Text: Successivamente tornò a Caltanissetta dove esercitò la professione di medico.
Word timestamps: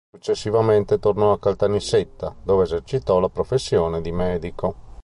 Successivamente 0.09 0.97
tornò 0.97 1.31
a 1.31 1.37
Caltanissetta 1.37 2.35
dove 2.41 2.63
esercitò 2.63 3.19
la 3.19 3.29
professione 3.29 4.01
di 4.01 4.11
medico. 4.11 4.75